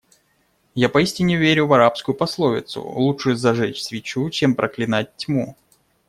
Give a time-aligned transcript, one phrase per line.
[0.73, 5.55] Я поистине верю в арабскую пословицу: "лучше зажечь свечу, чем проклинать тьму".